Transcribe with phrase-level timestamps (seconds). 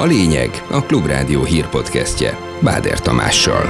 [0.00, 3.64] A lényeg a Klubrádió hírpodcastje Báder Tamással.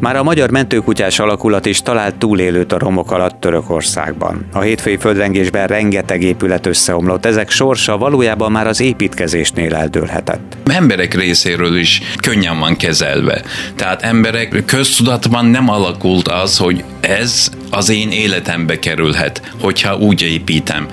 [0.00, 4.46] Már a magyar mentőkutyás alakulat is talált túlélőt a romok alatt Törökországban.
[4.52, 10.56] A hétfői földrengésben rengeteg épület összeomlott, ezek sorsa valójában már az építkezésnél eldőlhetett.
[10.66, 13.42] Emberek részéről is könnyen van kezelve.
[13.74, 20.86] Tehát emberek köztudatban nem alakult az, hogy ez az én életembe kerülhet, hogyha úgy építem.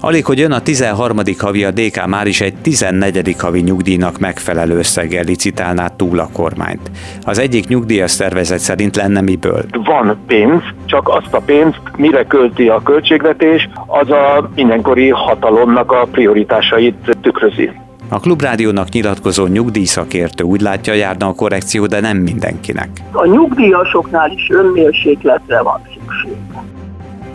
[0.00, 1.16] Alig, hogy jön a 13.
[1.38, 3.34] havi, a DK már is egy 14.
[3.38, 6.90] havi nyugdíjnak megfelelő összeggel licitálná túl a kormányt.
[7.22, 9.64] Az egyik nyugdíjas szervezet szerint lenne miből.
[9.84, 16.08] Van pénz, csak azt a pénzt mire költi a költségvetés, az a mindenkori hatalomnak a
[16.10, 17.70] prioritásait tükrözi.
[18.08, 22.88] A Klubrádiónak nyilatkozó nyugdíjszakértő úgy látja, járna a korrekció, de nem mindenkinek.
[23.12, 26.36] A nyugdíjasoknál is önmérsékletre van szükség.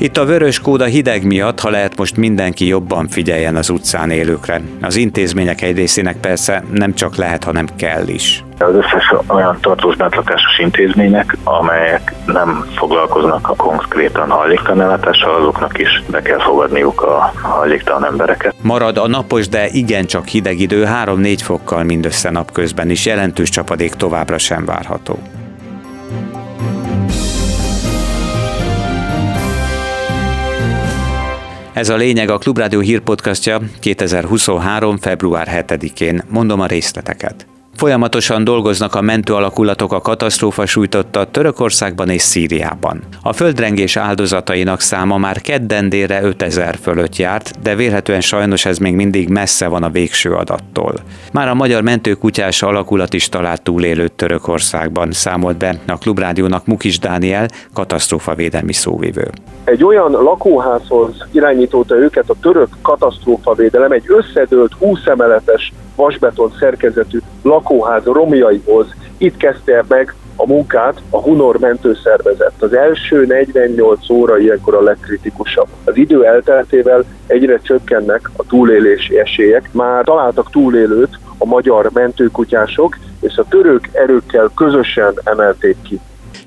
[0.01, 4.61] Itt a vörös kóda hideg miatt, ha lehet most mindenki jobban figyeljen az utcán élőkre.
[4.81, 8.43] Az intézmények egy részének persze nem csak lehet, hanem kell is.
[8.59, 16.21] Az összes olyan tartós bentlakásos intézmények, amelyek nem foglalkoznak a konkrétan hajléktalanellátással, azoknak is be
[16.21, 18.55] kell fogadniuk a hajléktalan embereket.
[18.61, 24.37] Marad a napos, de igencsak hideg idő 3-4 fokkal mindössze napközben is jelentős csapadék továbbra
[24.37, 25.19] sem várható.
[31.73, 34.97] Ez a lényeg a Klubrádió hírpodcastja 2023.
[34.97, 36.23] február 7-én.
[36.29, 37.50] Mondom a részleteket.
[37.81, 43.03] Folyamatosan dolgoznak a mentő alakulatok a katasztrófa sújtotta Törökországban és Szíriában.
[43.23, 48.95] A földrengés áldozatainak száma már kedden délre 5000 fölött járt, de vélhetően sajnos ez még
[48.95, 50.93] mindig messze van a végső adattól.
[51.33, 57.47] Már a magyar mentőkutyás alakulat is talált túlélőt Törökországban, számolt be a Klubrádiónak Mukis Dániel,
[57.73, 59.29] katasztrófavédelmi szóvivő.
[59.63, 68.03] Egy olyan lakóházhoz irányította őket a török katasztrófavédelem, egy összedőlt 20 emeletes vasbeton szerkezetű lakóház
[68.03, 68.95] romjaihoz.
[69.17, 72.53] Itt kezdte meg a munkát a Hunor mentőszervezet.
[72.59, 75.67] Az első 48 óra ilyenkor a legkritikusabb.
[75.83, 79.69] Az idő elteltével egyre csökkennek a túlélési esélyek.
[79.71, 85.99] Már találtak túlélőt a magyar mentőkutyások, és a török erőkkel közösen emelték ki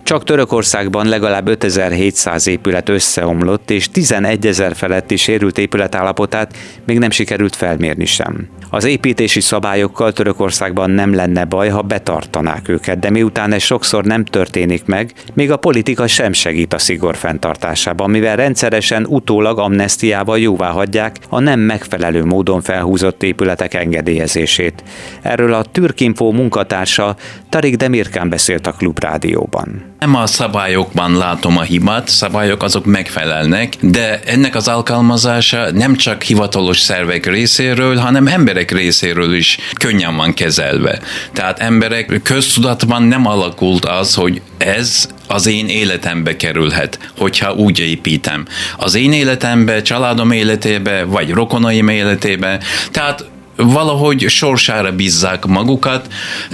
[0.04, 6.56] csak Törökországban legalább 5700 épület összeomlott, és 11 ezer feletti sérült épület állapotát
[6.86, 8.48] még nem sikerült felmérni sem.
[8.70, 14.24] Az építési szabályokkal Törökországban nem lenne baj, ha betartanák őket, de miután ez sokszor nem
[14.24, 20.70] történik meg, még a politika sem segít a szigor fenntartásában, mivel rendszeresen utólag amnestiával jóvá
[20.70, 24.82] hagyják a nem megfelelő módon felhúzott épületek engedélyezését.
[25.22, 27.16] Erről a Türkinfo munkatársa
[27.48, 29.93] Tarik Demirkán beszélt a Klubrádióban.
[29.98, 36.22] Nem a szabályokban látom a hibát, szabályok azok megfelelnek, de ennek az alkalmazása nem csak
[36.22, 41.00] hivatalos szervek részéről, hanem emberek részéről is könnyen van kezelve.
[41.32, 48.46] Tehát emberek köztudatban nem alakult az, hogy ez az én életembe kerülhet, hogyha úgy építem.
[48.76, 52.60] Az én életembe, családom életébe, vagy rokonaim életébe.
[52.90, 53.24] Tehát
[53.56, 56.12] valahogy sorsára bízzák magukat.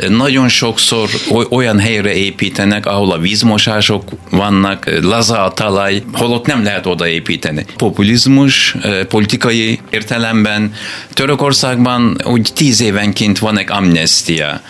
[0.08, 1.08] Nagyon sokszor
[1.50, 7.64] olyan helyre építenek, ahol a vízmosások vannak, laza a talaj, holott nem lehet odaépíteni.
[7.76, 10.72] Populizmus eh, politikai értelemben
[11.12, 14.60] Törökországban úgy tíz évenként van egy amnestia,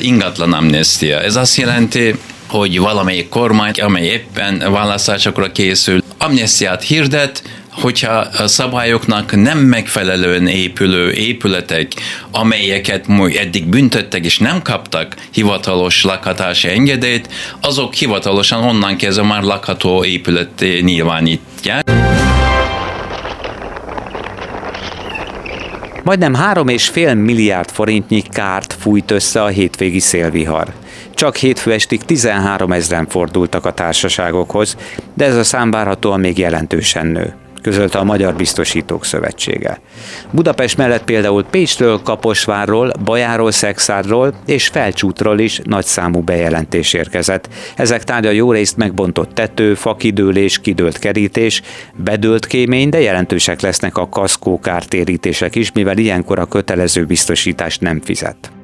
[0.00, 1.20] ingatlan amnestia.
[1.20, 2.14] Ez azt jelenti,
[2.46, 7.42] hogy valamelyik kormány, amely éppen választásokra készül, amnestiát hirdet,
[7.80, 11.92] hogyha a szabályoknak nem megfelelően épülő épületek,
[12.30, 13.06] amelyeket
[13.40, 17.28] eddig büntettek és nem kaptak hivatalos lakhatási engedélyt,
[17.60, 21.90] azok hivatalosan onnan kezdve már lakható épületé nyilvánítják.
[26.04, 30.72] Majdnem 3,5 milliárd forintnyi kárt fújt össze a hétvégi szélvihar.
[31.14, 34.76] Csak hétfő estig 13 ezeren fordultak a társaságokhoz,
[35.14, 37.34] de ez a szám várhatóan még jelentősen nő
[37.66, 39.80] közölte a Magyar Biztosítók Szövetsége.
[40.30, 47.48] Budapest mellett például Pécstől, Kaposvárról, Bajáról, Szexádról és Felcsútról is nagy számú bejelentés érkezett.
[47.76, 51.62] Ezek tárgya jó részt megbontott tető, fakidőlés, kidőlt kerítés,
[51.94, 54.08] bedőlt kémény, de jelentősek lesznek a
[54.62, 58.55] kártérítések is, mivel ilyenkor a kötelező biztosítást nem fizet.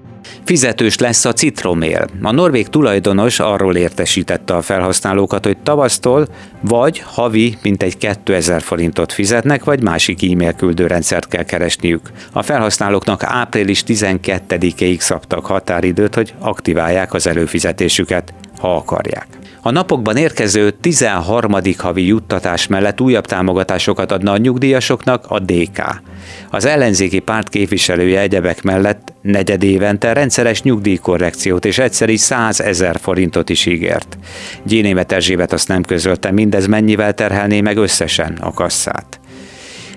[0.44, 2.06] Fizetős lesz a citromél.
[2.22, 6.26] A norvég tulajdonos arról értesítette a felhasználókat, hogy tavasztól
[6.60, 12.10] vagy havi mintegy 2000 forintot fizetnek, vagy másik e-mail küldőrendszert kell keresniük.
[12.32, 19.26] A felhasználóknak április 12-ig szabtak határidőt, hogy aktiválják az előfizetésüket, ha akarják.
[19.64, 21.52] A napokban érkező 13.
[21.78, 26.02] havi juttatás mellett újabb támogatásokat adna a nyugdíjasoknak a DK.
[26.50, 33.50] Az ellenzéki párt képviselője egyebek mellett negyed évente rendszeres nyugdíjkorrekciót és egyszeri 100 ezer forintot
[33.50, 34.18] is ígért.
[34.64, 39.20] Gyénémet Erzsébet azt nem közölte, mindez mennyivel terhelné meg összesen a kasszát.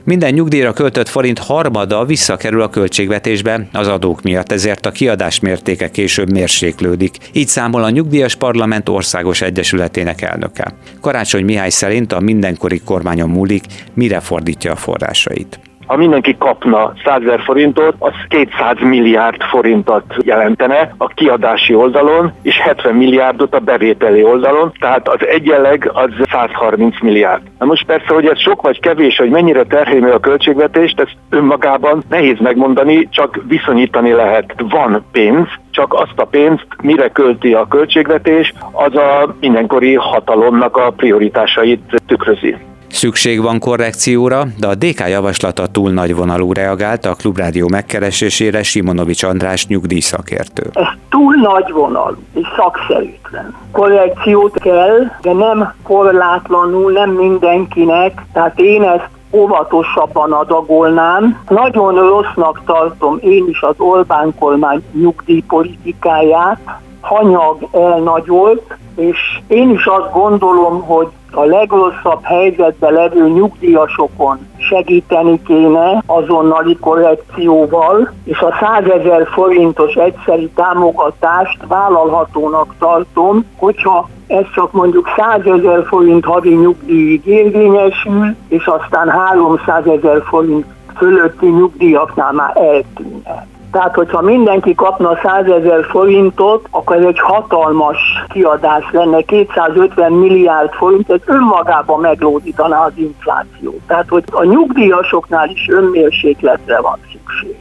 [0.05, 5.91] Minden nyugdíjra költött forint harmada visszakerül a költségvetésbe az adók miatt, ezért a kiadás mértéke
[5.91, 7.17] később mérséklődik.
[7.31, 10.73] Így számol a Nyugdíjas Parlament Országos Egyesületének elnöke.
[11.01, 13.63] Karácsony Mihály szerint a mindenkori kormányon múlik,
[13.93, 20.93] mire fordítja a forrásait ha mindenki kapna 100 ezer forintot, az 200 milliárd forintot jelentene
[20.97, 27.41] a kiadási oldalon, és 70 milliárdot a bevételi oldalon, tehát az egyenleg az 130 milliárd.
[27.59, 32.03] Na most persze, hogy ez sok vagy kevés, hogy mennyire terhelő a költségvetést, ezt önmagában
[32.09, 34.53] nehéz megmondani, csak viszonyítani lehet.
[34.57, 40.91] Van pénz, csak azt a pénzt mire költi a költségvetés, az a mindenkori hatalomnak a
[40.91, 42.55] prioritásait tükrözi.
[42.95, 49.23] Szükség van korrekcióra, de a DK javaslata túl nagy vonalú reagált a Klubrádió megkeresésére Simonovics
[49.23, 50.63] András nyugdíjszakértő.
[50.73, 53.55] Ez túl nagy vonal és szakszerűtlen.
[53.71, 61.43] Korrekciót kell, de nem korlátlanul, nem mindenkinek, tehát én ezt óvatosabban adagolnám.
[61.49, 66.59] Nagyon rossznak tartom én is az Orbán kormány nyugdíjpolitikáját,
[67.01, 69.17] hanyag elnagyolt, és
[69.47, 78.39] én is azt gondolom, hogy a legrosszabb helyzetben levő nyugdíjasokon segíteni kéne azonnali korrekcióval, és
[78.39, 86.25] a 100 ezer forintos egyszeri támogatást vállalhatónak tartom, hogyha ez csak mondjuk 100 ezer forint
[86.25, 90.65] havi nyugdíjig érvényesül, és aztán 300 ezer forint
[90.97, 93.47] fölötti nyugdíjaknál már eltűnne.
[93.75, 97.97] Tehát, hogyha mindenki kapna 100 ezer forintot, akkor ez egy hatalmas
[98.29, 103.79] kiadás lenne, 250 milliárd forint, ez önmagában meglódítaná az inflációt.
[103.87, 107.55] Tehát, hogy a nyugdíjasoknál is önmérsékletre van szükség.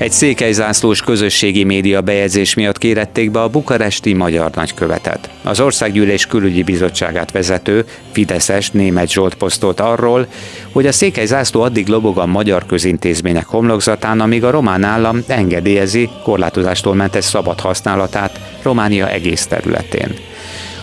[0.00, 5.30] Egy székelyzászlós közösségi média bejegyzés miatt kérették be a bukaresti magyar nagykövetet.
[5.42, 10.26] Az Országgyűlés külügyi bizottságát vezető, Fideszes német Zsolt posztolt arról,
[10.72, 16.94] hogy a székelyzászló addig lobog a magyar közintézmények homlokzatán, amíg a román állam engedélyezi korlátozástól
[16.94, 20.14] mentes szabad használatát Románia egész területén.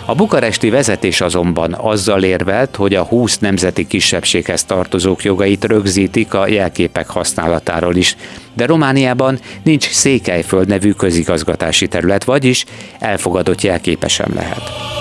[0.09, 6.48] A bukaresti vezetés azonban azzal érvelt, hogy a 20 nemzeti kisebbséghez tartozók jogait rögzítik a
[6.48, 8.15] jelképek használatáról is,
[8.54, 12.65] de Romániában nincs Székelyföld nevű közigazgatási terület, vagyis
[13.00, 14.96] elfogadott jelképe sem lehet.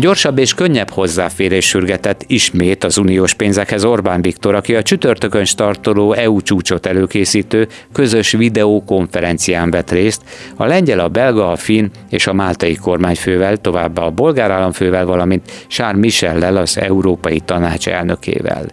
[0.00, 6.12] Gyorsabb és könnyebb hozzáférés sürgetett ismét az uniós pénzekhez Orbán Viktor, aki a csütörtökön startoló
[6.12, 10.22] EU csúcsot előkészítő közös videókonferencián vett részt
[10.56, 15.66] a lengyel, a belga, a finn és a máltai kormányfővel, továbbá a bolgár államfővel, valamint
[15.68, 18.66] Charles Michellel, az Európai Tanács elnökével.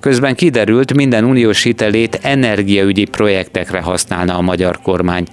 [0.00, 5.26] Közben kiderült, minden uniós hitelét energiaügyi projektekre használna a magyar kormány.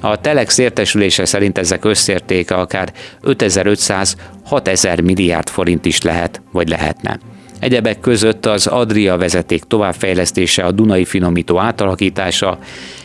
[0.00, 2.92] A Telex értesülése szerint ezek összértéke akár
[3.22, 7.18] 5500-6000 milliárd forint is lehet, vagy lehetne.
[7.60, 12.58] Egyebek között az Adria vezeték továbbfejlesztése, a Dunai finomító átalakítása,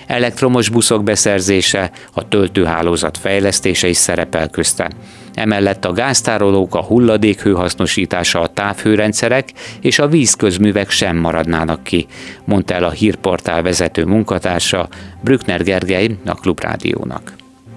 [0.07, 4.89] elektromos buszok beszerzése, a töltőhálózat fejlesztése is szerepel közte.
[5.35, 9.45] Emellett a gáztárolók, a hulladék hőhasznosítása, a távhőrendszerek
[9.81, 12.05] és a vízközművek sem maradnának ki,
[12.45, 14.87] mondta el a hírportál vezető munkatársa
[15.23, 17.31] Brückner Gergely a Klubrádiónak.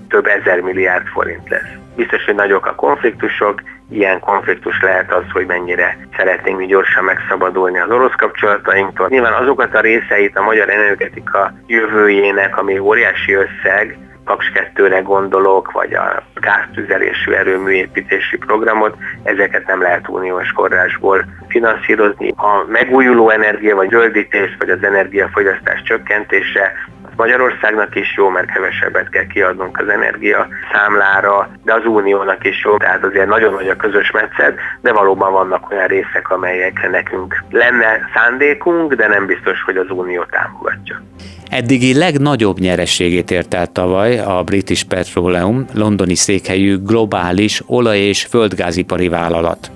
[0.08, 1.70] Több ezer milliárd forint lesz.
[1.96, 7.78] Biztos, hogy nagyok a konfliktusok, ilyen konfliktus lehet az, hogy mennyire szeretnénk mi gyorsan megszabadulni
[7.78, 9.08] az orosz kapcsolatainktól.
[9.08, 15.94] Nyilván azokat a részeit a magyar energetika jövőjének, ami óriási összeg, Paks 2-re gondolok, vagy
[15.94, 22.32] a gáztüzelésű erőműépítési programot, ezeket nem lehet uniós forrásból finanszírozni.
[22.36, 26.72] A megújuló energia, vagy zöldítés, vagy az energiafogyasztás csökkentése
[27.18, 32.76] Magyarországnak is jó, mert kevesebbet kell kiadnunk az energia számlára, de az uniónak is jó,
[32.76, 38.10] tehát azért nagyon nagy a közös metszet, de valóban vannak olyan részek, amelyekre nekünk lenne
[38.14, 41.02] szándékunk, de nem biztos, hogy az unió támogatja.
[41.48, 49.08] Eddigi legnagyobb nyerességét ért el tavaly a British Petroleum londoni székhelyű globális olaj- és földgázipari
[49.08, 49.70] vállalat.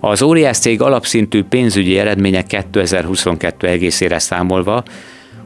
[0.00, 4.82] Az óriás cég alapszintű pénzügyi eredmények 2022 egészére számolva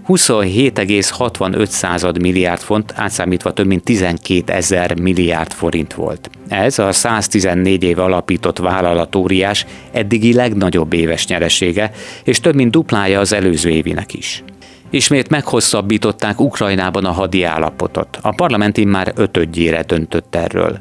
[0.06, 6.30] 27,65 milliárd font, átszámítva több mint 12 ezer milliárd forint volt.
[6.48, 11.90] Ez a 114 éve alapított vállalatóriás eddigi legnagyobb éves nyeresége,
[12.24, 14.44] és több mint duplája az előző évinek is.
[14.90, 18.18] Ismét meghosszabbították Ukrajnában a hadi állapotot.
[18.22, 20.78] A parlament már ötödjére döntött erről.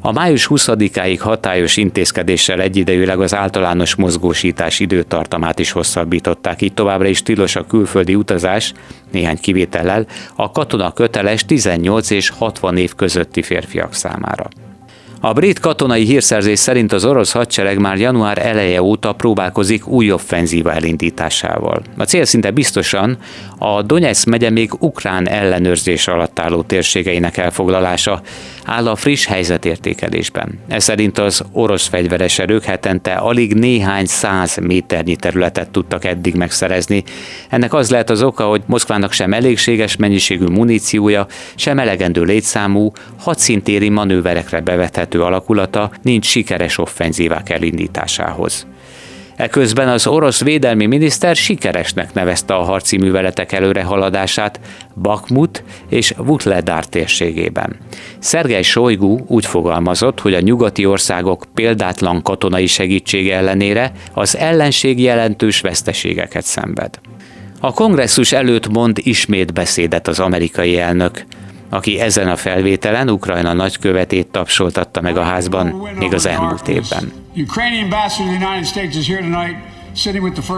[0.00, 7.22] A május 20-áig hatályos intézkedéssel egyidejűleg az általános mozgósítás időtartamát is hosszabbították, így továbbra is
[7.22, 8.72] tilos a külföldi utazás,
[9.12, 14.67] néhány kivétellel, a katona köteles 18 és 60 év közötti férfiak számára.
[15.20, 20.72] A brit katonai hírszerzés szerint az orosz hadsereg már január eleje óta próbálkozik új offenzíva
[20.72, 21.82] elindításával.
[21.96, 23.18] A cél szinte biztosan
[23.58, 28.20] a Donetsz megye még ukrán ellenőrzés alatt álló térségeinek elfoglalása
[28.68, 30.58] áll a friss helyzetértékelésben.
[30.68, 37.04] Ez szerint az orosz fegyveres erők hetente alig néhány száz méternyi területet tudtak eddig megszerezni.
[37.48, 43.88] Ennek az lehet az oka, hogy Moszkvának sem elégséges mennyiségű muníciója, sem elegendő létszámú, hadszintéri
[43.88, 48.66] manőverekre bevetett vezető alakulata nincs sikeres offenzívák elindításához.
[49.38, 54.60] Eközben az orosz védelmi miniszter sikeresnek nevezte a harci műveletek előrehaladását
[55.02, 57.76] Bakmut és Vutledár térségében.
[58.18, 65.60] Szergej Sojgu úgy fogalmazott, hogy a nyugati országok példátlan katonai segítsége ellenére az ellenség jelentős
[65.60, 66.98] veszteségeket szenved.
[67.60, 71.24] A kongresszus előtt mond ismét beszédet az amerikai elnök
[71.70, 77.12] aki ezen a felvételen Ukrajna nagykövetét tapsoltatta meg a házban még az elmúlt évben.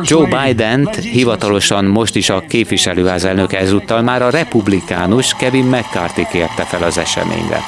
[0.03, 6.65] Joe biden hivatalosan most is a képviselőház elnöke ezúttal már a republikánus Kevin McCarthy kérte
[6.65, 7.61] fel az eseményre.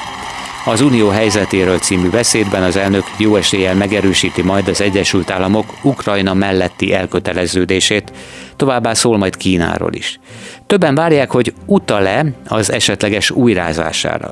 [0.65, 6.33] Az Unió helyzetéről című beszédben az elnök jó eséllyel megerősíti majd az Egyesült Államok Ukrajna
[6.33, 8.11] melletti elköteleződését,
[8.55, 10.19] továbbá szól majd Kínáról is.
[10.73, 14.31] Többen várják, hogy utal-e az esetleges újrázására.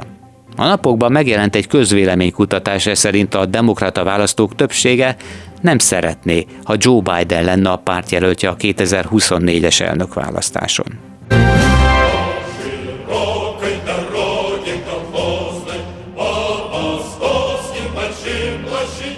[0.55, 5.15] A napokban megjelent egy közvéleménykutatás, szerint a demokrata választók többsége
[5.61, 10.85] nem szeretné, ha Joe Biden lenne a pártjelöltje a 2024-es elnökválasztáson.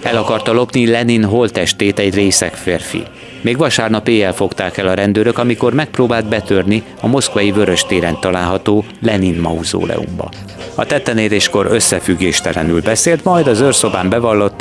[0.01, 3.03] El akarta lopni Lenin holtestét egy részek férfi.
[3.43, 8.85] Még vasárnap éjjel fogták el a rendőrök, amikor megpróbált betörni a moszkvai Vörös téren található
[9.01, 10.29] Lenin mauzóleumba.
[10.75, 14.09] A tettenéréskor összefüggéstelenül beszélt, majd az őrszobán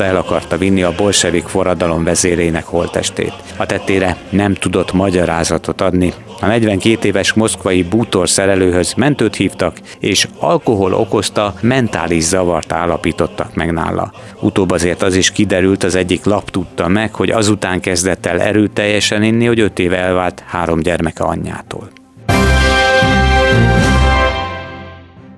[0.03, 3.33] bevallotta, el akarta vinni a bolsevik forradalom vezérének holtestét.
[3.57, 6.13] A tettére nem tudott magyarázatot adni.
[6.41, 13.73] A 42 éves moszkvai bútor szerelőhöz mentőt hívtak, és alkohol okozta mentális zavart állapítottak meg
[13.73, 14.13] nála.
[14.41, 19.23] Utóbb azért az is kiderült, az egyik lap tudta meg, hogy azután kezdett el erőteljesen
[19.23, 22.02] inni, hogy öt éve elvált három gyermeke anyjától.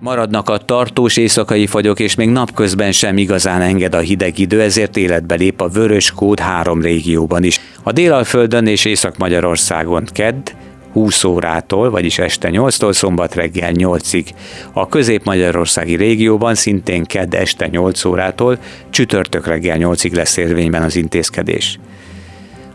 [0.05, 4.97] Maradnak a tartós éjszakai fagyok, és még napközben sem igazán enged a hideg idő, ezért
[4.97, 7.61] életbe lép a vörös kód három régióban is.
[7.83, 10.51] A Délalföldön és Észak-Magyarországon kedd,
[10.93, 14.27] 20 órától, vagyis este 8-tól szombat reggel 8-ig.
[14.73, 18.59] A közép-magyarországi régióban szintén kedd este 8 órától,
[18.91, 21.79] csütörtök reggel 8-ig lesz érvényben az intézkedés.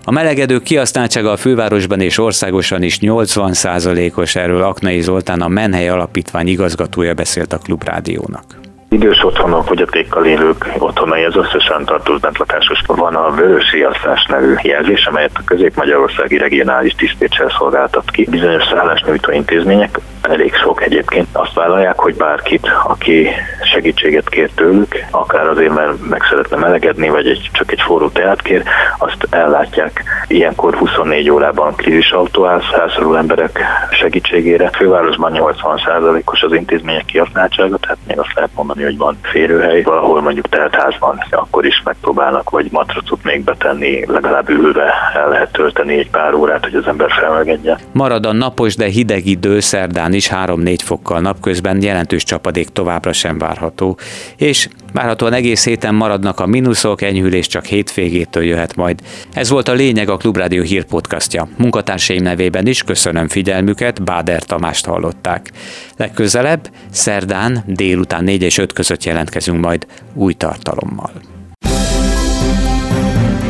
[0.04, 6.48] A melegedők kihasználtsága a fővárosban és országosan is 80%-os, erről Aknai Zoltán a Menhely Alapítvány
[6.48, 8.44] igazgatója beszélt a Klubrádiónak.
[8.90, 15.06] Idős otthonok, fogyatékkal élők otthonai, az összesen tartós bentlakásos van a vörös riasztás nevű jelzés,
[15.06, 18.28] amelyet a Közép-Magyarországi Regionális Tisztvicsel szolgáltat ki.
[18.30, 23.30] Bizonyos szállásnyújtó intézmények, elég sok egyébként, azt vállalják, hogy bárkit, aki
[23.72, 28.42] segítséget kér tőlük, akár azért, mert meg szeretne melegedni, vagy egy, csak egy forró teát
[28.42, 28.64] kér,
[28.98, 30.04] azt ellátják.
[30.28, 33.60] Ilyenkor 24 órában krízisautó áll felszorul emberek
[33.92, 34.70] segítségére.
[34.70, 40.50] Fővárosban 80%-os az intézmények kihasználtsága, tehát még azt lehet mondani, hogy van férőhely, valahol mondjuk
[40.50, 46.34] teltházban, akkor is megpróbálnak, vagy matracot még betenni, legalább ülve el lehet tölteni egy pár
[46.34, 47.78] órát, hogy az ember felmelegedjen.
[47.92, 53.38] Marad a napos, de hideg idő szerdán is 3-4 fokkal napközben jelentős csapadék továbbra sem
[53.38, 53.98] várható,
[54.38, 59.00] és várhatóan egész héten maradnak a mínuszok, enyhülés csak hétvégétől jöhet majd.
[59.34, 61.48] Ez volt a lényeg a Klubrádió hírpodcastja.
[61.58, 65.52] Munkatársaim nevében is köszönöm figyelmüket, Báder Tamást hallották.
[65.98, 71.12] Legközelebb, szerdán délután 4 és 5 között jelentkezünk majd új tartalommal.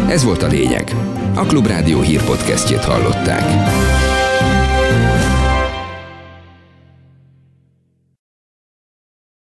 [0.09, 0.95] Ez volt a lényeg.
[1.35, 3.43] A Klubrádió hírpodcastjét hallották.